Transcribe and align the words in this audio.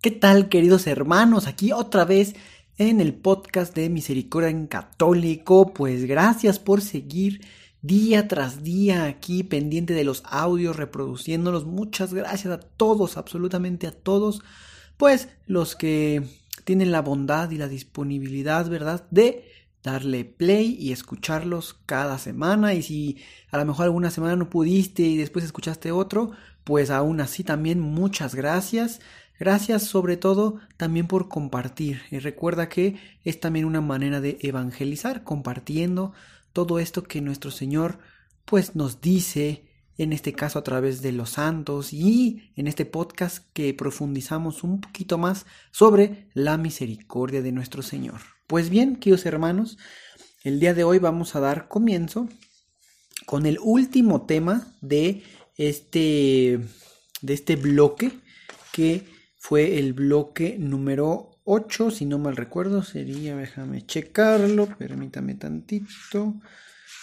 ¿Qué 0.00 0.12
tal 0.12 0.48
queridos 0.48 0.86
hermanos? 0.86 1.48
Aquí 1.48 1.72
otra 1.72 2.04
vez 2.04 2.36
en 2.76 3.00
el 3.00 3.14
podcast 3.14 3.74
de 3.74 3.90
Misericordia 3.90 4.48
en 4.48 4.68
Católico. 4.68 5.74
Pues 5.74 6.04
gracias 6.04 6.60
por 6.60 6.82
seguir 6.82 7.40
día 7.82 8.28
tras 8.28 8.62
día 8.62 9.06
aquí 9.06 9.42
pendiente 9.42 9.94
de 9.94 10.04
los 10.04 10.22
audios, 10.24 10.76
reproduciéndolos. 10.76 11.66
Muchas 11.66 12.14
gracias 12.14 12.52
a 12.52 12.60
todos, 12.60 13.16
absolutamente 13.16 13.88
a 13.88 13.90
todos. 13.90 14.40
Pues 14.96 15.30
los 15.46 15.74
que 15.74 16.22
tienen 16.62 16.92
la 16.92 17.02
bondad 17.02 17.50
y 17.50 17.58
la 17.58 17.66
disponibilidad, 17.66 18.70
¿verdad? 18.70 19.04
De 19.10 19.50
darle 19.82 20.24
play 20.24 20.76
y 20.78 20.92
escucharlos 20.92 21.74
cada 21.86 22.18
semana. 22.18 22.72
Y 22.74 22.82
si 22.84 23.16
a 23.50 23.58
lo 23.58 23.64
mejor 23.64 23.86
alguna 23.86 24.12
semana 24.12 24.36
no 24.36 24.48
pudiste 24.48 25.02
y 25.02 25.16
después 25.16 25.44
escuchaste 25.44 25.90
otro, 25.90 26.30
pues 26.62 26.90
aún 26.90 27.20
así 27.20 27.42
también 27.42 27.80
muchas 27.80 28.36
gracias. 28.36 29.00
Gracias 29.38 29.84
sobre 29.84 30.16
todo 30.16 30.58
también 30.76 31.06
por 31.06 31.28
compartir. 31.28 32.02
Y 32.10 32.18
recuerda 32.18 32.68
que 32.68 32.96
es 33.24 33.38
también 33.38 33.64
una 33.64 33.80
manera 33.80 34.20
de 34.20 34.38
evangelizar, 34.40 35.22
compartiendo 35.22 36.12
todo 36.52 36.78
esto 36.78 37.04
que 37.04 37.20
nuestro 37.20 37.50
Señor 37.50 37.98
pues 38.44 38.74
nos 38.74 39.00
dice, 39.00 39.64
en 39.96 40.12
este 40.12 40.32
caso 40.32 40.58
a 40.58 40.64
través 40.64 41.02
de 41.02 41.12
los 41.12 41.30
santos 41.30 41.92
y 41.92 42.50
en 42.56 42.66
este 42.66 42.86
podcast 42.86 43.46
que 43.52 43.74
profundizamos 43.74 44.64
un 44.64 44.80
poquito 44.80 45.18
más 45.18 45.46
sobre 45.70 46.28
la 46.34 46.56
misericordia 46.56 47.42
de 47.42 47.52
nuestro 47.52 47.82
Señor. 47.82 48.20
Pues 48.46 48.70
bien, 48.70 48.96
queridos 48.96 49.26
hermanos, 49.26 49.76
el 50.42 50.60
día 50.60 50.72
de 50.72 50.84
hoy 50.84 50.98
vamos 50.98 51.36
a 51.36 51.40
dar 51.40 51.68
comienzo 51.68 52.28
con 53.26 53.44
el 53.44 53.58
último 53.60 54.22
tema 54.22 54.74
de 54.80 55.22
este 55.58 56.60
de 57.20 57.34
este 57.34 57.56
bloque 57.56 58.12
que 58.72 59.17
fue 59.38 59.78
el 59.78 59.92
bloque 59.92 60.56
número 60.58 61.30
8, 61.44 61.90
si 61.90 62.04
no 62.04 62.18
mal 62.18 62.36
recuerdo, 62.36 62.82
sería, 62.82 63.36
déjame 63.36 63.86
checarlo, 63.86 64.66
permítame 64.66 65.34
tantito, 65.34 66.34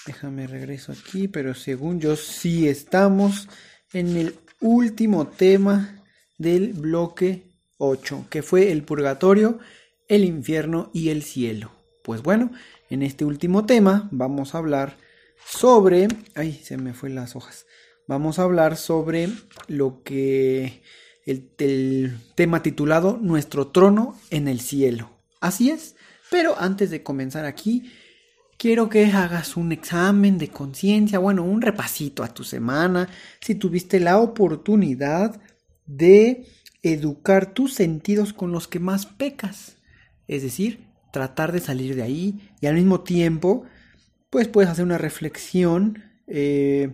déjame 0.05 0.45
regreso 0.45 0.91
aquí, 0.91 1.27
pero 1.27 1.55
según 1.55 1.99
yo 1.99 2.15
sí 2.15 2.67
estamos 2.67 3.47
en 3.93 4.17
el 4.17 4.35
último 4.59 5.27
tema 5.27 6.03
del 6.37 6.73
bloque 6.73 7.51
8, 7.77 8.27
que 8.29 8.43
fue 8.43 8.71
el 8.71 8.83
purgatorio, 8.83 9.59
el 10.07 10.25
infierno 10.25 10.91
y 10.93 11.09
el 11.09 11.23
cielo. 11.23 11.71
Pues 12.03 12.21
bueno, 12.21 12.51
en 12.89 13.01
este 13.01 13.25
último 13.25 13.65
tema 13.65 14.09
vamos 14.11 14.53
a 14.53 14.59
hablar 14.59 14.97
sobre, 15.43 16.07
ay, 16.35 16.53
se 16.53 16.77
me 16.77 16.93
fue 16.93 17.09
las 17.09 17.35
hojas, 17.35 17.65
vamos 18.07 18.37
a 18.37 18.43
hablar 18.43 18.77
sobre 18.77 19.29
lo 19.67 20.03
que 20.03 20.83
el, 21.25 22.17
tema 22.35 22.61
titulado 22.61 23.17
Nuestro 23.21 23.67
trono 23.67 24.17
en 24.29 24.47
el 24.47 24.59
cielo. 24.61 25.09
Así 25.41 25.69
es, 25.69 25.95
pero 26.29 26.59
antes 26.59 26.89
de 26.89 27.03
comenzar 27.03 27.45
aquí, 27.45 27.91
quiero 28.57 28.89
que 28.89 29.05
hagas 29.05 29.57
un 29.57 29.71
examen 29.71 30.37
de 30.37 30.49
conciencia, 30.49 31.19
bueno, 31.19 31.43
un 31.43 31.61
repasito 31.61 32.23
a 32.23 32.33
tu 32.33 32.43
semana, 32.43 33.09
si 33.41 33.55
tuviste 33.55 33.99
la 33.99 34.19
oportunidad 34.19 35.39
de 35.85 36.45
educar 36.83 37.53
tus 37.53 37.73
sentidos 37.73 38.33
con 38.33 38.51
los 38.51 38.67
que 38.67 38.79
más 38.79 39.05
pecas, 39.05 39.77
es 40.27 40.43
decir, 40.43 40.85
tratar 41.11 41.51
de 41.51 41.59
salir 41.59 41.95
de 41.95 42.03
ahí 42.03 42.49
y 42.61 42.67
al 42.67 42.75
mismo 42.75 43.01
tiempo, 43.01 43.63
pues 44.29 44.47
puedes 44.47 44.69
hacer 44.69 44.85
una 44.85 44.97
reflexión 44.97 46.03
eh, 46.27 46.93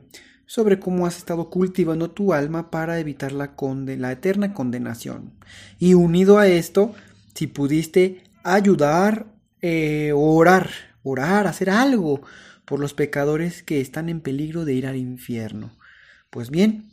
sobre 0.52 0.80
cómo 0.80 1.06
has 1.06 1.18
estado 1.18 1.50
cultivando 1.50 2.12
tu 2.12 2.34
alma 2.34 2.72
para 2.72 3.00
evitar 3.00 3.32
la, 3.32 3.54
eterna 4.12 4.54
condenación. 4.54 5.32
Y 5.80 5.94
unido 5.94 6.40
a 6.40 6.48
esto, 6.50 6.94
si 7.34 7.48
pudiste 7.48 8.26
ayudar, 8.44 9.28
eh, 9.62 10.12
orar, 10.14 10.70
orar, 11.04 11.48
hacer 11.48 11.70
algo 11.70 12.22
por 12.66 12.82
los 12.82 12.94
pecadores 12.94 13.64
que 13.64 13.80
están 13.80 14.10
en 14.10 14.20
peligro 14.20 14.66
de 14.66 14.74
ir 14.74 14.88
al 14.88 14.98
infierno. 14.98 15.72
Pues 16.30 16.50
bien, 16.50 16.92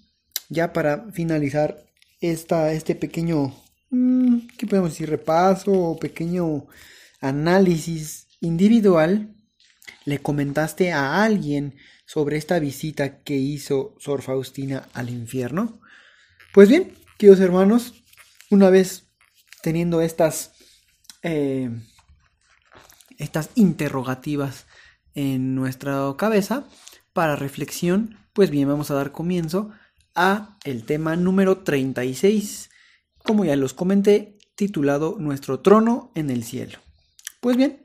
ya 0.48 0.72
para 0.72 1.10
finalizar 1.10 1.84
esta, 2.20 2.70
este 2.72 2.94
pequeño, 2.94 3.52
mm, 3.90 4.38
¿qué 4.56 4.68
podemos 4.68 4.90
decir? 4.90 5.10
Repaso 5.10 5.72
o 5.72 5.98
pequeño 5.98 6.68
análisis 7.20 8.28
individual, 8.40 9.34
le 10.08 10.20
comentaste 10.20 10.90
a 10.90 11.22
alguien 11.22 11.76
sobre 12.06 12.38
esta 12.38 12.58
visita 12.58 13.22
que 13.22 13.36
hizo 13.36 13.94
Sor 13.98 14.22
Faustina 14.22 14.88
al 14.94 15.10
infierno? 15.10 15.82
Pues 16.54 16.70
bien, 16.70 16.94
queridos 17.18 17.40
hermanos, 17.40 17.92
una 18.50 18.70
vez 18.70 19.10
teniendo 19.62 20.00
estas, 20.00 20.52
eh, 21.22 21.68
estas 23.18 23.50
interrogativas 23.54 24.66
en 25.12 25.54
nuestra 25.54 26.14
cabeza 26.16 26.66
para 27.12 27.36
reflexión, 27.36 28.16
pues 28.32 28.48
bien, 28.48 28.66
vamos 28.66 28.90
a 28.90 28.94
dar 28.94 29.12
comienzo 29.12 29.72
a 30.14 30.56
el 30.64 30.84
tema 30.84 31.16
número 31.16 31.58
36, 31.58 32.70
como 33.18 33.44
ya 33.44 33.56
los 33.56 33.74
comenté, 33.74 34.38
titulado 34.54 35.16
Nuestro 35.18 35.60
trono 35.60 36.12
en 36.14 36.30
el 36.30 36.44
cielo. 36.44 36.78
Pues 37.40 37.58
bien, 37.58 37.84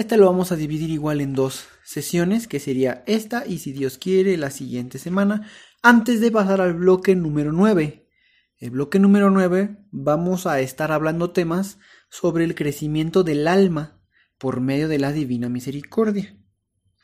este 0.00 0.16
lo 0.16 0.26
vamos 0.26 0.50
a 0.50 0.56
dividir 0.56 0.88
igual 0.88 1.20
en 1.20 1.34
dos 1.34 1.68
sesiones, 1.84 2.48
que 2.48 2.58
sería 2.58 3.04
esta 3.06 3.46
y 3.46 3.58
si 3.58 3.72
Dios 3.72 3.98
quiere 3.98 4.38
la 4.38 4.50
siguiente 4.50 4.98
semana, 4.98 5.46
antes 5.82 6.22
de 6.22 6.30
pasar 6.30 6.62
al 6.62 6.72
bloque 6.72 7.14
número 7.14 7.52
9. 7.52 8.08
El 8.56 8.70
bloque 8.70 8.98
número 8.98 9.30
9 9.30 9.76
vamos 9.90 10.46
a 10.46 10.60
estar 10.60 10.90
hablando 10.90 11.32
temas 11.32 11.78
sobre 12.08 12.44
el 12.44 12.54
crecimiento 12.54 13.24
del 13.24 13.46
alma 13.46 14.00
por 14.38 14.60
medio 14.60 14.88
de 14.88 14.98
la 14.98 15.12
divina 15.12 15.50
misericordia. 15.50 16.34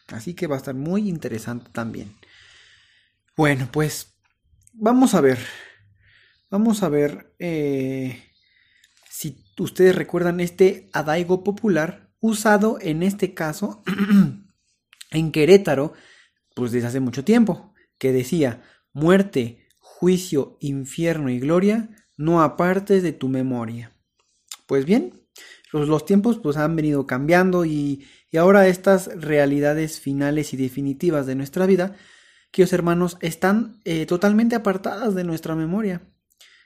Así 0.09 0.33
que 0.33 0.47
va 0.47 0.55
a 0.55 0.59
estar 0.59 0.75
muy 0.75 1.07
interesante 1.07 1.71
también. 1.73 2.17
Bueno, 3.37 3.69
pues 3.71 4.17
vamos 4.73 5.15
a 5.15 5.21
ver. 5.21 5.39
Vamos 6.49 6.83
a 6.83 6.89
ver 6.89 7.35
eh, 7.39 8.23
si 9.11 9.45
ustedes 9.59 9.95
recuerdan 9.95 10.41
este 10.41 10.89
adaigo 10.95 11.45
popular 11.45 12.06
usado 12.21 12.79
en 12.81 13.03
este 13.03 13.35
caso 13.35 13.83
en 15.11 15.33
Querétaro, 15.33 15.93
pues 16.55 16.73
desde 16.73 16.89
hace 16.89 17.01
mucho 17.01 17.25
tiempo, 17.25 17.75
que 17.99 18.13
decía, 18.13 18.63
muerte, 18.93 19.67
juicio, 19.79 20.57
infierno 20.61 21.31
y 21.31 21.39
gloria, 21.39 21.91
no 22.17 22.43
apartes 22.43 23.03
de 23.03 23.13
tu 23.13 23.29
memoria. 23.29 23.93
Pues 24.67 24.85
bien, 24.85 25.27
los, 25.73 26.05
tiempos 26.05 26.39
pues 26.39 26.57
han 26.57 26.77
venido 26.77 27.07
cambiando 27.07 27.65
y, 27.65 28.07
ahora 28.37 28.69
estas 28.69 29.07
realidades 29.15 29.99
finales 29.99 30.53
y 30.53 30.59
definitivas 30.59 31.27
de 31.27 31.35
nuestra 31.35 31.65
vida, 31.65 31.97
queridos 32.51 32.75
hermanos, 32.75 33.17
están 33.23 33.81
eh, 33.85 34.05
totalmente 34.05 34.55
apartadas 34.55 35.15
de 35.15 35.25
nuestra 35.25 35.55
memoria. 35.55 36.03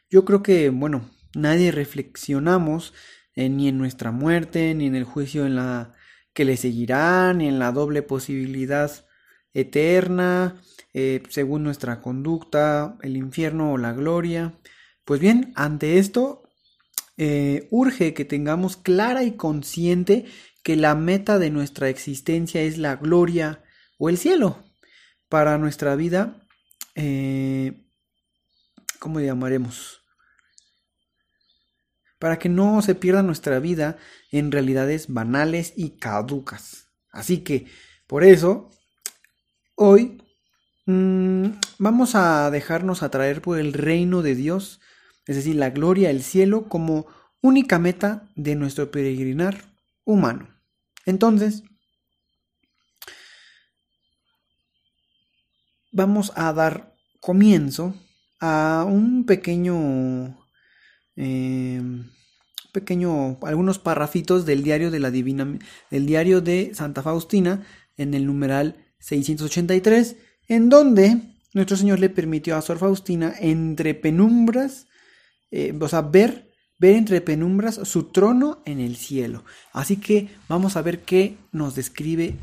Yo 0.09 0.25
creo 0.25 0.43
que, 0.43 0.71
bueno, 0.71 1.09
nadie 1.35 1.71
reflexionamos 1.71 2.93
eh, 3.35 3.49
ni 3.49 3.69
en 3.69 3.79
nuestra 3.79 4.11
muerte, 4.11 4.75
ni 4.75 4.87
en 4.87 4.95
el 4.95 5.05
juicio 5.05 5.47
en 5.47 5.57
la 5.57 5.93
que 6.33 6.45
le 6.45 6.57
seguirá, 6.57 7.33
ni 7.35 7.49
en 7.49 7.59
la 7.59 7.73
doble 7.73 8.03
posibilidad 8.03 8.91
eterna, 9.53 10.61
eh, 10.95 11.23
según 11.29 11.63
nuestra 11.63 12.01
conducta, 12.01 12.99
el 13.03 13.17
infierno 13.17 13.73
o 13.73 13.79
la 13.79 13.93
gloria. 13.93 14.59
Pues 15.05 15.21
bien, 15.21 15.53
ante 15.57 15.99
esto, 15.99 16.43
eh, 17.17 17.69
urge 17.71 18.15
que 18.15 18.25
tengamos 18.25 18.77
clara 18.77 19.23
y 19.25 19.33
consciente 19.33 20.27
que 20.63 20.77
la 20.77 20.95
meta 20.95 21.39
de 21.39 21.51
nuestra 21.51 21.89
existencia 21.89 22.63
es 22.63 22.79
la 22.79 22.97
gloria 22.97 23.63
o 23.99 24.09
el 24.09 24.19
cielo. 24.19 24.65
Para 25.29 25.59
nuestra 25.59 25.95
vida, 25.95 26.47
¿cómo 28.99 29.21
llamaremos? 29.21 30.00
Para 32.21 32.39
que 32.39 32.49
no 32.49 32.81
se 32.83 32.95
pierda 32.95 33.25
nuestra 33.25 33.59
vida 33.59 33.97
en 34.31 34.53
realidades 34.53 35.09
banales 35.09 35.73
y 35.75 35.99
caducas. 35.99 36.87
Así 37.11 37.39
que, 37.39 37.67
por 38.07 38.23
eso, 38.23 38.71
hoy 39.75 40.23
mm, 40.87 41.47
vamos 41.79 42.15
a 42.15 42.51
dejarnos 42.51 43.03
atraer 43.03 43.43
por 43.43 43.59
el 43.59 43.73
reino 43.73 44.23
de 44.23 44.37
Dios, 44.37 44.81
es 45.27 45.35
decir, 45.35 45.57
la 45.57 45.71
gloria, 45.71 46.11
el 46.11 46.23
cielo, 46.23 46.69
como 46.69 47.07
única 47.41 47.79
meta 47.79 48.29
de 48.37 48.55
nuestro 48.55 48.91
peregrinar 48.91 49.65
humano. 50.05 50.49
Entonces, 51.07 51.65
vamos 55.91 56.33
a 56.37 56.53
dar 56.53 56.95
comienzo 57.21 57.95
a 58.41 58.85
un 58.87 59.25
pequeño, 59.25 60.40
em, 61.21 62.11
pequeño, 62.73 63.39
algunos 63.43 63.79
parrafitos 63.79 64.47
del 64.47 64.63
diario 64.63 64.91
de 64.91 65.01
la 65.01 65.11
Divina, 65.11 65.59
del 65.91 66.07
diario 66.07 66.41
de 66.41 66.73
Santa 66.75 67.03
Faustina, 67.03 67.65
en 67.97 68.15
el 68.15 68.27
numeral 68.27 68.77
683, 69.01 70.17
en 70.49 70.69
donde 70.69 71.21
nuestro 71.53 71.77
Señor 71.77 71.99
le 71.99 72.11
permitió 72.11 72.57
a 72.57 72.63
Sor 72.63 72.79
Faustina 72.79 73.35
entre 73.39 73.95
penumbras 73.95 74.87
eh, 75.51 75.77
o 75.79 75.89
sea, 75.89 76.03
ver, 76.03 76.53
ver 76.79 76.97
entre 76.97 77.21
penumbras 77.21 77.81
su 77.85 78.05
trono 78.05 78.63
en 78.65 78.81
el 78.81 78.97
cielo. 78.97 79.45
Así 79.73 79.97
que 79.97 80.29
vamos 80.49 80.77
a 80.77 80.83
ver 80.83 81.01
qué 81.01 81.37
nos 81.53 81.75
describe 81.75 82.37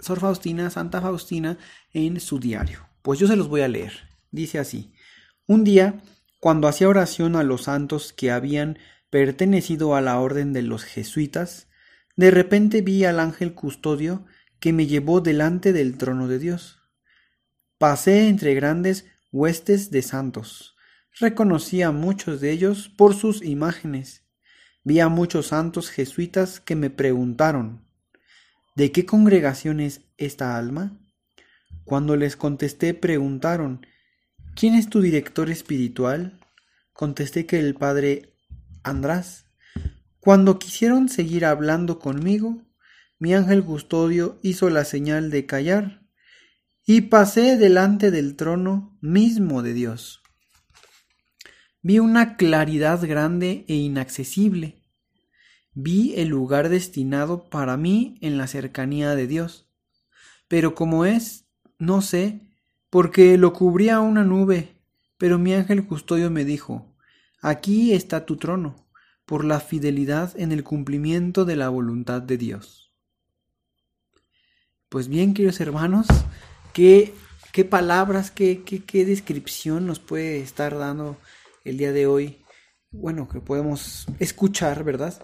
Sor 0.00 0.20
Faustina, 0.20 0.70
Santa 0.70 1.00
Faustina, 1.00 1.58
en 1.92 2.20
su 2.20 2.38
diario. 2.38 2.86
Pues 3.02 3.18
yo 3.18 3.26
se 3.26 3.36
los 3.36 3.48
voy 3.48 3.60
a 3.60 3.68
leer. 3.68 3.92
Dice 4.30 4.58
así, 4.58 4.92
un 5.46 5.62
día, 5.62 6.02
cuando 6.44 6.68
hacía 6.68 6.90
oración 6.90 7.36
a 7.36 7.42
los 7.42 7.62
santos 7.62 8.12
que 8.12 8.30
habían 8.30 8.78
pertenecido 9.08 9.94
a 9.94 10.02
la 10.02 10.20
orden 10.20 10.52
de 10.52 10.60
los 10.60 10.84
jesuitas, 10.84 11.68
de 12.16 12.30
repente 12.30 12.82
vi 12.82 13.06
al 13.06 13.18
ángel 13.18 13.54
custodio 13.54 14.26
que 14.60 14.74
me 14.74 14.86
llevó 14.86 15.22
delante 15.22 15.72
del 15.72 15.96
trono 15.96 16.28
de 16.28 16.38
Dios. 16.38 16.82
Pasé 17.78 18.28
entre 18.28 18.52
grandes 18.52 19.06
huestes 19.32 19.90
de 19.90 20.02
santos 20.02 20.76
Reconocí 21.18 21.80
a 21.80 21.92
muchos 21.92 22.42
de 22.42 22.50
ellos 22.50 22.90
por 22.90 23.14
sus 23.14 23.42
imágenes. 23.42 24.26
Vi 24.82 25.00
a 25.00 25.08
muchos 25.08 25.46
santos 25.46 25.88
jesuitas 25.88 26.60
que 26.60 26.76
me 26.76 26.90
preguntaron 26.90 27.88
¿De 28.76 28.92
qué 28.92 29.06
congregación 29.06 29.80
es 29.80 30.02
esta 30.18 30.58
alma? 30.58 31.00
Cuando 31.84 32.16
les 32.16 32.36
contesté 32.36 32.92
preguntaron 32.92 33.86
¿Quién 34.54 34.74
es 34.74 34.88
tu 34.88 35.00
director 35.00 35.50
espiritual? 35.50 36.40
Contesté 36.92 37.46
que 37.46 37.58
el 37.58 37.74
padre 37.74 38.34
András. 38.82 39.46
Cuando 40.20 40.58
quisieron 40.58 41.08
seguir 41.08 41.44
hablando 41.44 41.98
conmigo, 41.98 42.62
mi 43.18 43.34
ángel 43.34 43.64
custodio 43.64 44.38
hizo 44.42 44.70
la 44.70 44.84
señal 44.84 45.30
de 45.30 45.46
callar 45.46 46.02
y 46.86 47.02
pasé 47.02 47.56
delante 47.56 48.10
del 48.10 48.36
trono 48.36 48.98
mismo 49.00 49.62
de 49.62 49.74
Dios 49.74 50.24
vi 51.84 51.98
una 51.98 52.38
claridad 52.38 53.06
grande 53.06 53.66
e 53.68 53.74
inaccesible. 53.74 54.82
Vi 55.74 56.14
el 56.16 56.28
lugar 56.28 56.70
destinado 56.70 57.50
para 57.50 57.76
mí 57.76 58.16
en 58.22 58.38
la 58.38 58.46
cercanía 58.46 59.14
de 59.14 59.26
Dios. 59.26 59.68
Pero 60.48 60.74
como 60.74 61.04
es, 61.04 61.44
no 61.78 62.00
sé, 62.00 62.53
porque 62.94 63.36
lo 63.38 63.52
cubría 63.52 63.98
una 63.98 64.22
nube, 64.22 64.76
pero 65.18 65.36
mi 65.36 65.52
ángel 65.52 65.84
custodio 65.84 66.30
me 66.30 66.44
dijo, 66.44 66.94
aquí 67.42 67.92
está 67.92 68.24
tu 68.24 68.36
trono, 68.36 68.86
por 69.24 69.44
la 69.44 69.58
fidelidad 69.58 70.32
en 70.38 70.52
el 70.52 70.62
cumplimiento 70.62 71.44
de 71.44 71.56
la 71.56 71.70
voluntad 71.70 72.22
de 72.22 72.38
Dios. 72.38 72.92
Pues 74.88 75.08
bien, 75.08 75.34
queridos 75.34 75.60
hermanos, 75.60 76.06
qué, 76.72 77.12
qué 77.50 77.64
palabras, 77.64 78.30
qué, 78.30 78.62
qué, 78.62 78.84
qué 78.84 79.04
descripción 79.04 79.86
nos 79.86 79.98
puede 79.98 80.38
estar 80.38 80.78
dando 80.78 81.16
el 81.64 81.78
día 81.78 81.90
de 81.90 82.06
hoy, 82.06 82.44
bueno, 82.92 83.26
que 83.26 83.40
podemos 83.40 84.06
escuchar, 84.20 84.84
¿verdad? 84.84 85.20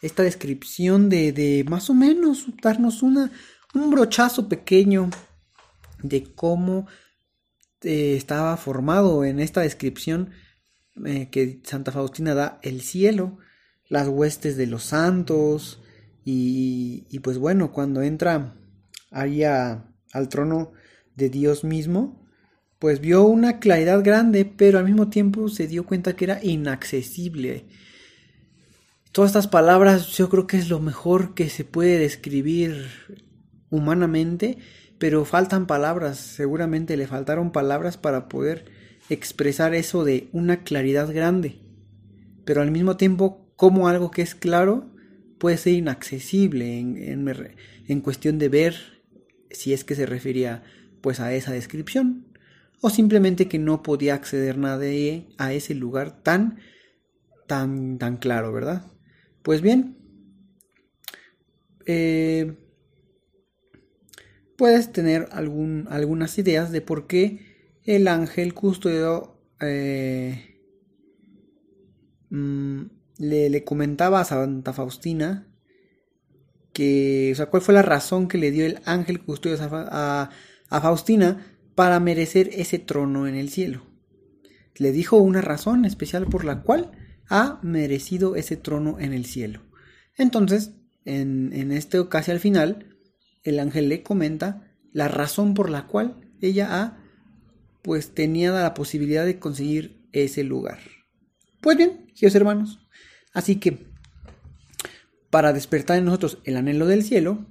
Esta 0.00 0.22
descripción 0.22 1.10
de, 1.10 1.32
de 1.32 1.66
más 1.68 1.90
o 1.90 1.94
menos 1.94 2.46
darnos 2.62 3.02
una, 3.02 3.30
un 3.74 3.90
brochazo 3.90 4.48
pequeño 4.48 5.10
de 6.02 6.24
cómo 6.34 6.86
eh, 7.82 8.14
estaba 8.16 8.56
formado 8.56 9.24
en 9.24 9.40
esta 9.40 9.60
descripción 9.62 10.30
eh, 11.04 11.28
que 11.30 11.60
Santa 11.64 11.92
Faustina 11.92 12.34
da 12.34 12.58
el 12.62 12.82
cielo, 12.82 13.38
las 13.88 14.08
huestes 14.08 14.56
de 14.56 14.66
los 14.66 14.84
santos 14.84 15.82
y, 16.24 17.06
y 17.10 17.20
pues 17.20 17.38
bueno, 17.38 17.72
cuando 17.72 18.02
entra 18.02 18.54
ahí 19.10 19.44
al 19.44 20.28
trono 20.28 20.72
de 21.16 21.30
Dios 21.30 21.64
mismo, 21.64 22.26
pues 22.78 23.00
vio 23.00 23.24
una 23.24 23.58
claridad 23.58 24.02
grande, 24.02 24.44
pero 24.44 24.78
al 24.78 24.86
mismo 24.86 25.08
tiempo 25.10 25.48
se 25.48 25.66
dio 25.66 25.84
cuenta 25.84 26.16
que 26.16 26.24
era 26.24 26.42
inaccesible. 26.42 27.66
Todas 29.12 29.30
estas 29.30 29.48
palabras 29.48 30.08
yo 30.16 30.28
creo 30.30 30.46
que 30.46 30.56
es 30.56 30.68
lo 30.68 30.80
mejor 30.80 31.34
que 31.34 31.50
se 31.50 31.64
puede 31.64 31.98
describir 31.98 32.86
humanamente, 33.68 34.58
pero 35.00 35.24
faltan 35.24 35.66
palabras, 35.66 36.18
seguramente 36.18 36.96
le 36.98 37.06
faltaron 37.06 37.52
palabras 37.52 37.96
para 37.96 38.28
poder 38.28 38.66
expresar 39.08 39.74
eso 39.74 40.04
de 40.04 40.28
una 40.32 40.62
claridad 40.62 41.12
grande, 41.12 41.58
pero 42.44 42.60
al 42.60 42.70
mismo 42.70 42.98
tiempo 42.98 43.50
como 43.56 43.88
algo 43.88 44.10
que 44.10 44.20
es 44.20 44.34
claro 44.34 44.92
puede 45.38 45.56
ser 45.56 45.72
inaccesible 45.72 46.78
en, 46.78 47.26
en 47.88 48.00
cuestión 48.02 48.38
de 48.38 48.50
ver 48.50 48.76
si 49.50 49.72
es 49.72 49.84
que 49.84 49.94
se 49.94 50.04
refería 50.04 50.62
pues 51.00 51.18
a 51.18 51.32
esa 51.32 51.52
descripción 51.52 52.26
o 52.82 52.90
simplemente 52.90 53.48
que 53.48 53.58
no 53.58 53.82
podía 53.82 54.14
acceder 54.14 54.58
nadie 54.58 55.28
a 55.38 55.54
ese 55.54 55.74
lugar 55.74 56.22
tan, 56.22 56.58
tan, 57.46 57.96
tan 57.96 58.18
claro, 58.18 58.52
¿verdad? 58.52 58.84
Pues 59.42 59.62
bien, 59.62 59.96
eh, 61.86 62.54
puedes 64.60 64.92
tener 64.92 65.26
algún, 65.32 65.88
algunas 65.88 66.36
ideas 66.36 66.70
de 66.70 66.82
por 66.82 67.06
qué 67.06 67.78
el 67.82 68.06
ángel 68.08 68.52
custodio 68.52 69.40
eh, 69.58 70.60
mm, 72.28 72.82
le, 73.16 73.48
le, 73.48 73.64
comentaba 73.64 74.20
a 74.20 74.26
Santa 74.26 74.74
Faustina 74.74 75.48
que, 76.74 77.30
o 77.32 77.36
sea, 77.36 77.46
cuál 77.46 77.62
fue 77.62 77.72
la 77.72 77.80
razón 77.80 78.28
que 78.28 78.36
le 78.36 78.50
dio 78.50 78.66
el 78.66 78.80
ángel 78.84 79.24
custodio 79.24 79.56
a, 79.62 80.28
a 80.68 80.80
Faustina 80.82 81.56
para 81.74 81.98
merecer 81.98 82.50
ese 82.52 82.78
trono 82.78 83.26
en 83.26 83.36
el 83.36 83.48
cielo. 83.48 83.86
Le 84.76 84.92
dijo 84.92 85.16
una 85.16 85.40
razón 85.40 85.86
especial 85.86 86.26
por 86.26 86.44
la 86.44 86.60
cual 86.60 86.90
ha 87.30 87.60
merecido 87.62 88.36
ese 88.36 88.58
trono 88.58 89.00
en 89.00 89.14
el 89.14 89.24
cielo. 89.24 89.62
Entonces, 90.18 90.72
en, 91.06 91.50
en 91.54 91.72
este 91.72 92.06
casi 92.10 92.30
al 92.30 92.40
final, 92.40 92.89
el 93.42 93.58
ángel 93.58 93.88
le 93.88 94.02
comenta 94.02 94.76
la 94.92 95.08
razón 95.08 95.54
por 95.54 95.70
la 95.70 95.86
cual 95.86 96.20
ella 96.40 96.68
ha, 96.70 97.04
pues 97.82 98.14
tenía 98.14 98.50
la 98.50 98.74
posibilidad 98.74 99.24
de 99.24 99.38
conseguir 99.38 100.06
ese 100.12 100.44
lugar. 100.44 100.80
Pues 101.60 101.76
bien, 101.76 102.06
queridos 102.14 102.34
hermanos, 102.34 102.78
así 103.32 103.56
que 103.56 103.90
para 105.30 105.52
despertar 105.52 105.98
en 105.98 106.06
nosotros 106.06 106.38
el 106.44 106.56
anhelo 106.56 106.86
del 106.86 107.04
cielo, 107.04 107.46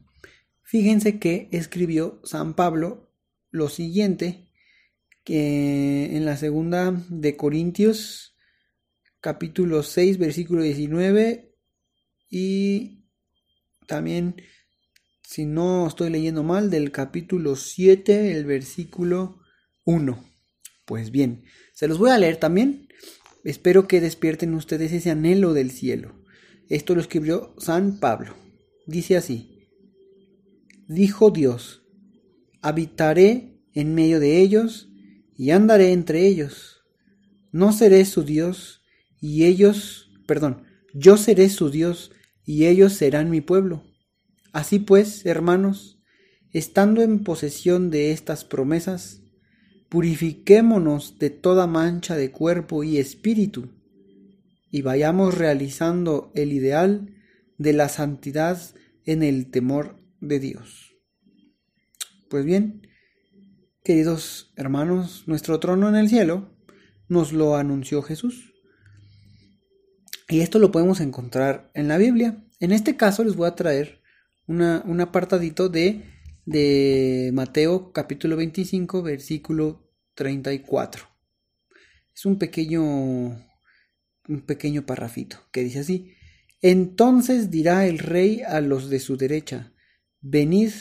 fíjense 0.63 1.19
que 1.19 1.47
escribió 1.51 2.19
San 2.23 2.53
Pablo 2.53 3.09
lo 3.51 3.69
siguiente, 3.69 4.51
que 5.23 6.15
en 6.15 6.25
la 6.25 6.37
segunda 6.37 6.91
de 7.09 7.37
Corintios, 7.37 8.35
capítulo 9.21 9.83
6, 9.83 10.17
versículo 10.17 10.61
19, 10.61 11.55
y 12.29 13.05
también, 13.87 14.35
si 15.29 15.45
no 15.45 15.85
estoy 15.85 16.09
leyendo 16.09 16.41
mal, 16.41 16.71
del 16.71 16.91
capítulo 16.91 17.55
7, 17.55 18.35
el 18.35 18.45
versículo 18.45 19.37
1. 19.85 20.25
Pues 20.85 21.11
bien, 21.11 21.43
se 21.71 21.87
los 21.87 21.99
voy 21.99 22.09
a 22.09 22.17
leer 22.17 22.37
también. 22.37 22.87
Espero 23.43 23.87
que 23.87 24.01
despierten 24.01 24.55
ustedes 24.55 24.91
ese 24.91 25.11
anhelo 25.11 25.53
del 25.53 25.69
cielo. 25.69 26.15
Esto 26.67 26.95
lo 26.95 27.01
escribió 27.01 27.53
San 27.59 27.99
Pablo. 27.99 28.33
Dice 28.87 29.17
así, 29.17 29.67
dijo 30.87 31.29
Dios, 31.29 31.83
habitaré 32.63 33.61
en 33.75 33.93
medio 33.93 34.19
de 34.19 34.41
ellos 34.41 34.89
y 35.37 35.51
andaré 35.51 35.91
entre 35.91 36.25
ellos. 36.25 36.81
No 37.51 37.71
seré 37.71 38.03
su 38.05 38.23
Dios 38.23 38.81
y 39.21 39.45
ellos, 39.45 40.09
perdón, 40.25 40.63
yo 40.95 41.17
seré 41.17 41.49
su 41.49 41.69
Dios 41.69 42.13
y 42.45 42.65
ellos 42.65 42.93
serán 42.93 43.29
mi 43.29 43.41
pueblo. 43.41 43.88
Así 44.51 44.79
pues, 44.79 45.25
hermanos, 45.25 46.01
estando 46.51 47.01
en 47.01 47.23
posesión 47.23 47.91
de 47.91 48.11
estas 48.11 48.45
promesas, 48.45 49.21
purifiquémonos 49.89 51.19
de 51.19 51.29
toda 51.29 51.67
mancha 51.67 52.15
de 52.15 52.31
cuerpo 52.31 52.83
y 52.83 52.97
espíritu, 52.97 53.69
y 54.71 54.81
vayamos 54.81 55.37
realizando 55.37 56.31
el 56.35 56.53
ideal 56.53 57.15
de 57.57 57.73
la 57.73 57.89
santidad 57.89 58.59
en 59.05 59.23
el 59.23 59.49
temor 59.49 59.97
de 60.21 60.39
Dios. 60.39 60.95
Pues 62.29 62.45
bien, 62.45 62.87
queridos 63.83 64.53
hermanos, 64.55 65.23
nuestro 65.25 65.59
trono 65.59 65.89
en 65.89 65.95
el 65.95 66.09
cielo 66.09 66.55
nos 67.07 67.33
lo 67.33 67.55
anunció 67.55 68.03
Jesús. 68.03 68.53
Y 70.27 70.41
esto 70.41 70.59
lo 70.59 70.71
podemos 70.71 70.99
encontrar 70.99 71.71
en 71.73 71.87
la 71.87 71.97
Biblia. 71.97 72.45
En 72.59 72.71
este 72.71 72.95
caso 72.95 73.23
les 73.23 73.35
voy 73.35 73.47
a 73.47 73.55
traer 73.55 73.98
una, 74.49 74.83
un 74.85 74.99
apartadito 74.99 75.69
de, 75.69 76.01
de 76.45 77.29
Mateo 77.33 77.93
capítulo 77.93 78.35
25 78.35 79.03
versículo 79.03 79.93
34. 80.15 81.05
Es 82.15 82.25
un 82.25 82.39
pequeño, 82.39 82.83
un 82.83 84.41
pequeño 84.47 84.87
parrafito 84.87 85.37
que 85.51 85.63
dice 85.63 85.79
así. 85.79 86.15
Entonces 86.61 87.51
dirá 87.51 87.85
el 87.85 87.99
rey 87.99 88.41
a 88.41 88.59
los 88.59 88.89
de 88.89 88.99
su 88.99 89.17
derecha, 89.17 89.71
venid, 90.19 90.71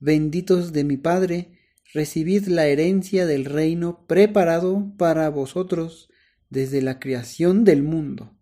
benditos 0.00 0.72
de 0.72 0.82
mi 0.82 0.96
Padre, 0.96 1.52
recibid 1.94 2.48
la 2.48 2.66
herencia 2.66 3.26
del 3.26 3.44
reino 3.44 4.06
preparado 4.08 4.92
para 4.98 5.30
vosotros 5.30 6.10
desde 6.50 6.82
la 6.82 6.98
creación 6.98 7.64
del 7.64 7.84
mundo. 7.84 8.36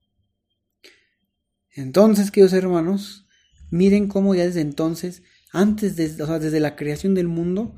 Entonces, 1.70 2.30
queridos 2.30 2.54
hermanos, 2.54 3.25
miren 3.70 4.08
cómo 4.08 4.34
ya 4.34 4.44
desde 4.44 4.60
entonces, 4.60 5.22
antes 5.52 5.96
de, 5.96 6.08
desde 6.08 6.60
la 6.60 6.76
creación 6.76 7.14
del 7.14 7.28
mundo, 7.28 7.76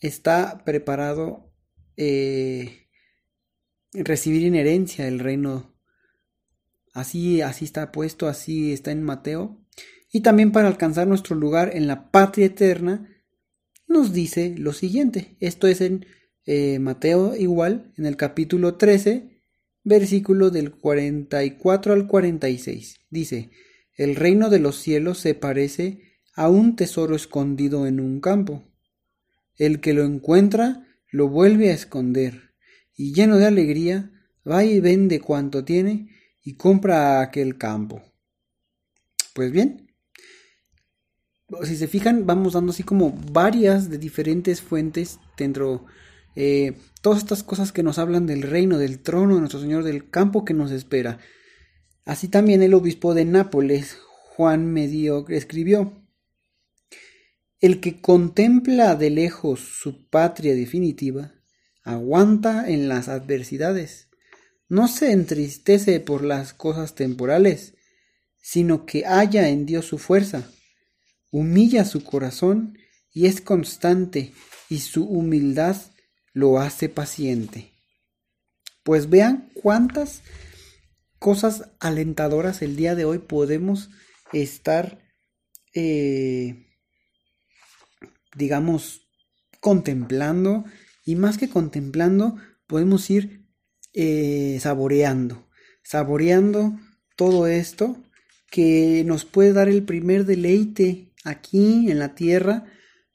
está 0.00 0.62
preparado 0.64 1.52
eh, 1.96 2.88
recibir 3.92 4.46
en 4.46 4.54
herencia 4.54 5.06
el 5.08 5.18
reino. 5.18 5.74
Así, 6.92 7.42
así 7.42 7.64
está 7.64 7.92
puesto, 7.92 8.28
así 8.28 8.72
está 8.72 8.90
en 8.90 9.02
Mateo. 9.02 9.62
Y 10.10 10.20
también 10.20 10.52
para 10.52 10.68
alcanzar 10.68 11.06
nuestro 11.06 11.36
lugar 11.36 11.72
en 11.74 11.86
la 11.86 12.10
patria 12.10 12.46
eterna, 12.46 13.08
nos 13.86 14.12
dice 14.12 14.54
lo 14.56 14.72
siguiente. 14.72 15.36
Esto 15.40 15.66
es 15.66 15.80
en 15.80 16.06
eh, 16.46 16.78
Mateo 16.78 17.36
igual, 17.36 17.92
en 17.96 18.06
el 18.06 18.16
capítulo 18.16 18.76
13, 18.76 19.42
versículo 19.84 20.50
del 20.50 20.72
44 20.72 21.92
al 21.92 22.06
46. 22.06 23.00
Dice, 23.10 23.50
el 23.96 24.16
reino 24.16 24.50
de 24.50 24.58
los 24.58 24.76
cielos 24.76 25.18
se 25.18 25.34
parece 25.34 26.02
a 26.34 26.48
un 26.48 26.76
tesoro 26.76 27.16
escondido 27.16 27.86
en 27.86 28.00
un 28.00 28.20
campo. 28.20 28.64
El 29.56 29.80
que 29.80 29.94
lo 29.94 30.04
encuentra 30.04 30.86
lo 31.10 31.28
vuelve 31.28 31.70
a 31.70 31.74
esconder, 31.74 32.54
y 32.94 33.14
lleno 33.14 33.36
de 33.36 33.46
alegría 33.46 34.10
va 34.48 34.64
y 34.64 34.80
vende 34.80 35.20
cuanto 35.20 35.64
tiene 35.64 36.10
y 36.42 36.54
compra 36.54 37.20
aquel 37.20 37.56
campo. 37.56 38.02
Pues 39.34 39.50
bien, 39.50 39.92
si 41.64 41.76
se 41.76 41.88
fijan, 41.88 42.26
vamos 42.26 42.54
dando 42.54 42.72
así 42.72 42.82
como 42.82 43.12
varias 43.32 43.88
de 43.88 43.98
diferentes 43.98 44.60
fuentes 44.60 45.20
dentro 45.36 45.86
eh, 46.34 46.76
todas 47.00 47.20
estas 47.20 47.42
cosas 47.42 47.72
que 47.72 47.82
nos 47.82 47.98
hablan 47.98 48.26
del 48.26 48.42
reino, 48.42 48.78
del 48.78 49.00
trono 49.00 49.34
de 49.34 49.40
nuestro 49.40 49.60
Señor, 49.60 49.84
del 49.84 50.10
campo 50.10 50.44
que 50.44 50.54
nos 50.54 50.70
espera. 50.70 51.18
Así 52.06 52.28
también 52.28 52.62
el 52.62 52.72
obispo 52.72 53.14
de 53.14 53.24
Nápoles, 53.24 53.98
Juan 54.36 54.72
Medio, 54.72 55.26
escribió, 55.28 55.92
El 57.60 57.80
que 57.80 58.00
contempla 58.00 58.94
de 58.94 59.10
lejos 59.10 59.58
su 59.60 60.08
patria 60.08 60.54
definitiva, 60.54 61.34
aguanta 61.82 62.70
en 62.70 62.88
las 62.88 63.08
adversidades, 63.08 64.08
no 64.68 64.86
se 64.86 65.10
entristece 65.10 65.98
por 65.98 66.22
las 66.22 66.54
cosas 66.54 66.94
temporales, 66.94 67.74
sino 68.40 68.86
que 68.86 69.04
halla 69.04 69.48
en 69.48 69.66
Dios 69.66 69.86
su 69.86 69.98
fuerza, 69.98 70.48
humilla 71.32 71.84
su 71.84 72.04
corazón 72.04 72.78
y 73.12 73.26
es 73.26 73.40
constante, 73.40 74.32
y 74.68 74.78
su 74.78 75.04
humildad 75.04 75.76
lo 76.32 76.60
hace 76.60 76.88
paciente. 76.88 77.72
Pues 78.84 79.10
vean 79.10 79.50
cuántas 79.54 80.22
cosas 81.18 81.70
alentadoras 81.80 82.62
el 82.62 82.76
día 82.76 82.94
de 82.94 83.04
hoy 83.04 83.18
podemos 83.18 83.90
estar, 84.32 85.00
eh, 85.74 86.66
digamos, 88.34 89.08
contemplando 89.60 90.64
y 91.04 91.16
más 91.16 91.38
que 91.38 91.48
contemplando, 91.48 92.36
podemos 92.66 93.08
ir 93.10 93.46
eh, 93.94 94.58
saboreando, 94.60 95.48
saboreando 95.82 96.78
todo 97.16 97.46
esto 97.46 97.96
que 98.50 99.02
nos 99.06 99.24
puede 99.24 99.52
dar 99.52 99.68
el 99.68 99.84
primer 99.84 100.24
deleite 100.24 101.12
aquí 101.24 101.90
en 101.90 101.98
la 101.98 102.14
tierra 102.14 102.64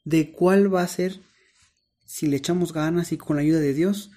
de 0.04 0.32
cuál 0.32 0.74
va 0.74 0.82
a 0.82 0.88
ser 0.88 1.20
si 2.12 2.26
le 2.26 2.36
echamos 2.36 2.74
ganas 2.74 3.12
y 3.12 3.16
con 3.16 3.36
la 3.36 3.42
ayuda 3.42 3.60
de 3.60 3.72
Dios, 3.72 4.10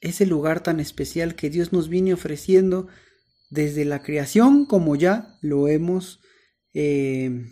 ese 0.00 0.24
lugar 0.24 0.62
tan 0.62 0.80
especial 0.80 1.34
que 1.34 1.50
Dios 1.50 1.74
nos 1.74 1.90
viene 1.90 2.14
ofreciendo 2.14 2.88
desde 3.50 3.84
la 3.84 4.02
creación 4.02 4.66
como 4.66 4.96
ya 4.96 5.38
lo 5.40 5.68
hemos 5.68 6.20
eh, 6.74 7.46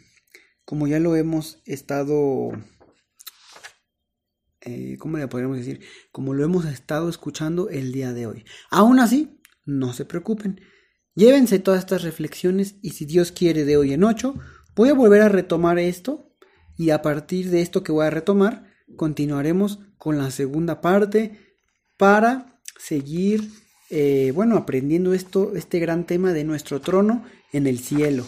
como 0.64 0.86
ya 0.86 0.98
lo 1.00 1.16
hemos 1.16 1.62
estado 1.64 2.50
eh, 4.60 4.96
¿cómo 4.98 5.18
le 5.18 5.28
podríamos 5.28 5.58
decir? 5.58 5.80
como 6.12 6.34
lo 6.34 6.44
hemos 6.44 6.64
estado 6.66 7.08
escuchando 7.08 7.68
el 7.68 7.92
día 7.92 8.12
de 8.12 8.26
hoy 8.26 8.44
aún 8.70 8.98
así 8.98 9.40
no 9.64 9.92
se 9.92 10.04
preocupen 10.04 10.60
llévense 11.14 11.58
todas 11.58 11.80
estas 11.80 12.02
reflexiones 12.02 12.76
y 12.82 12.90
si 12.90 13.04
Dios 13.04 13.32
quiere 13.32 13.64
de 13.64 13.76
hoy 13.76 13.92
en 13.92 14.04
ocho 14.04 14.34
voy 14.74 14.90
a 14.90 14.94
volver 14.94 15.22
a 15.22 15.28
retomar 15.28 15.78
esto 15.78 16.34
y 16.76 16.90
a 16.90 17.00
partir 17.00 17.50
de 17.50 17.62
esto 17.62 17.82
que 17.82 17.92
voy 17.92 18.06
a 18.06 18.10
retomar 18.10 18.66
continuaremos 18.96 19.80
con 19.98 20.18
la 20.18 20.30
segunda 20.30 20.80
parte 20.80 21.40
para 21.96 22.60
seguir, 22.78 23.50
eh, 23.90 24.32
bueno, 24.34 24.56
aprendiendo 24.56 25.14
esto, 25.14 25.52
este 25.54 25.78
gran 25.78 26.04
tema 26.04 26.32
de 26.32 26.44
nuestro 26.44 26.80
trono 26.80 27.24
en 27.52 27.66
el 27.66 27.78
cielo. 27.78 28.24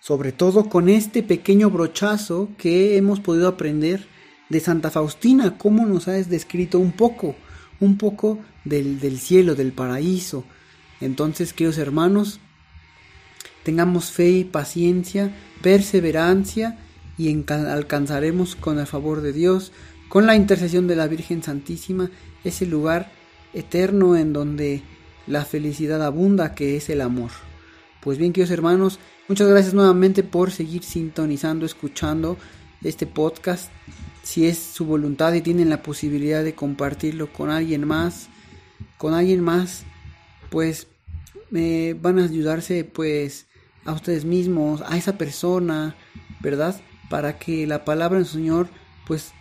Sobre 0.00 0.32
todo 0.32 0.68
con 0.68 0.88
este 0.88 1.22
pequeño 1.22 1.70
brochazo 1.70 2.50
que 2.58 2.96
hemos 2.96 3.20
podido 3.20 3.48
aprender 3.48 4.06
de 4.48 4.60
Santa 4.60 4.90
Faustina, 4.90 5.56
cómo 5.56 5.86
nos 5.86 6.08
ha 6.08 6.12
descrito 6.12 6.78
un 6.78 6.92
poco, 6.92 7.34
un 7.80 7.96
poco 7.96 8.38
del, 8.64 9.00
del 9.00 9.18
cielo, 9.18 9.54
del 9.54 9.72
paraíso. 9.72 10.44
Entonces, 11.00 11.52
queridos 11.52 11.78
hermanos, 11.78 12.40
tengamos 13.62 14.10
fe 14.10 14.30
y 14.30 14.44
paciencia, 14.44 15.34
perseverancia 15.62 16.78
y 17.16 17.34
alcanzaremos 17.48 18.56
con 18.56 18.78
el 18.78 18.86
favor 18.86 19.20
de 19.22 19.32
Dios, 19.32 19.72
con 20.08 20.26
la 20.26 20.36
intercesión 20.36 20.86
de 20.86 20.96
la 20.96 21.06
Virgen 21.06 21.42
Santísima, 21.42 22.10
ese 22.44 22.66
lugar 22.66 23.10
eterno 23.54 24.16
en 24.16 24.32
donde 24.32 24.82
la 25.26 25.44
felicidad 25.44 26.04
abunda, 26.04 26.54
que 26.54 26.76
es 26.76 26.90
el 26.90 27.00
amor. 27.00 27.30
Pues 28.00 28.18
bien, 28.18 28.32
queridos 28.32 28.50
hermanos, 28.50 28.98
muchas 29.28 29.48
gracias 29.48 29.72
nuevamente 29.72 30.22
por 30.22 30.50
seguir 30.50 30.82
sintonizando, 30.82 31.64
escuchando 31.64 32.36
este 32.82 33.06
podcast. 33.06 33.70
Si 34.22 34.46
es 34.46 34.58
su 34.58 34.84
voluntad 34.84 35.32
y 35.32 35.40
tienen 35.40 35.70
la 35.70 35.82
posibilidad 35.82 36.44
de 36.44 36.54
compartirlo 36.54 37.32
con 37.32 37.50
alguien 37.50 37.86
más, 37.86 38.28
con 38.98 39.14
alguien 39.14 39.40
más, 39.40 39.84
pues 40.50 40.86
me 41.50 41.94
van 41.94 42.18
a 42.18 42.24
ayudarse 42.24 42.84
pues 42.84 43.46
a 43.84 43.92
ustedes 43.92 44.24
mismos, 44.24 44.82
a 44.86 44.96
esa 44.96 45.16
persona, 45.16 45.94
¿verdad? 46.40 46.80
para 47.08 47.38
que 47.38 47.66
la 47.66 47.84
palabra 47.84 48.18
del 48.18 48.26
Señor, 48.26 48.68
pues 49.06 49.32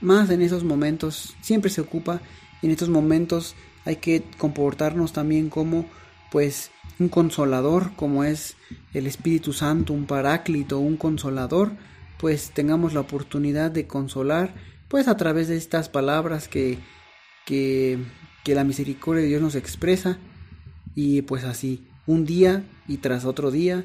más 0.00 0.30
en 0.30 0.42
esos 0.42 0.64
momentos, 0.64 1.34
siempre 1.40 1.70
se 1.70 1.80
ocupa 1.80 2.20
y 2.62 2.66
en 2.66 2.72
estos 2.72 2.88
momentos 2.88 3.54
hay 3.84 3.96
que 3.96 4.22
comportarnos 4.38 5.12
también 5.12 5.48
como 5.48 5.86
pues 6.30 6.70
un 6.98 7.08
consolador, 7.08 7.92
como 7.96 8.24
es 8.24 8.56
el 8.92 9.06
Espíritu 9.06 9.52
Santo, 9.52 9.92
un 9.92 10.06
paráclito, 10.06 10.78
un 10.78 10.96
consolador, 10.96 11.72
pues 12.18 12.50
tengamos 12.50 12.94
la 12.94 13.00
oportunidad 13.00 13.70
de 13.70 13.86
consolar, 13.86 14.54
pues 14.88 15.08
a 15.08 15.16
través 15.16 15.48
de 15.48 15.56
estas 15.56 15.88
palabras 15.88 16.48
que, 16.48 16.78
que, 17.44 17.98
que 18.44 18.54
la 18.54 18.64
misericordia 18.64 19.22
de 19.22 19.28
Dios 19.28 19.42
nos 19.42 19.54
expresa, 19.54 20.18
y 20.94 21.22
pues 21.22 21.44
así, 21.44 21.86
un 22.06 22.24
día 22.24 22.64
y 22.88 22.98
tras 22.98 23.24
otro 23.24 23.50
día, 23.50 23.84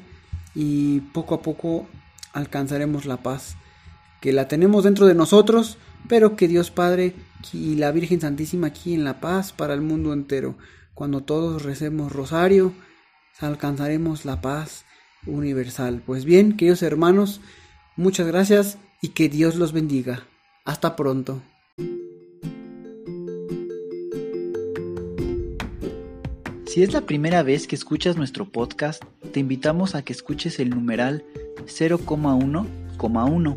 y 0.54 1.00
poco 1.12 1.34
a 1.34 1.42
poco 1.42 1.86
alcanzaremos 2.32 3.04
la 3.04 3.18
paz, 3.18 3.56
que 4.20 4.32
la 4.32 4.48
tenemos 4.48 4.84
dentro 4.84 5.06
de 5.06 5.14
nosotros, 5.14 5.76
pero 6.08 6.36
que 6.36 6.48
Dios 6.48 6.70
Padre 6.70 7.14
y 7.52 7.76
la 7.76 7.92
Virgen 7.92 8.20
Santísima 8.20 8.68
aquí 8.68 8.94
en 8.94 9.04
la 9.04 9.20
paz 9.20 9.52
para 9.52 9.74
el 9.74 9.80
mundo 9.80 10.12
entero. 10.12 10.56
Cuando 10.94 11.22
todos 11.22 11.62
recemos 11.62 12.12
rosario, 12.12 12.72
alcanzaremos 13.40 14.24
la 14.24 14.40
paz 14.40 14.84
universal. 15.26 16.02
Pues 16.04 16.24
bien, 16.24 16.56
queridos 16.56 16.82
hermanos, 16.82 17.40
muchas 17.96 18.26
gracias 18.26 18.78
y 19.00 19.08
que 19.08 19.28
Dios 19.28 19.56
los 19.56 19.72
bendiga. 19.72 20.26
Hasta 20.64 20.96
pronto. 20.96 21.42
Si 26.66 26.82
es 26.82 26.92
la 26.94 27.02
primera 27.02 27.42
vez 27.42 27.66
que 27.66 27.76
escuchas 27.76 28.16
nuestro 28.16 28.50
podcast, 28.50 29.04
te 29.32 29.40
invitamos 29.40 29.94
a 29.94 30.02
que 30.02 30.14
escuches 30.14 30.58
el 30.58 30.70
numeral 30.70 31.22
0,1,1, 31.66 33.56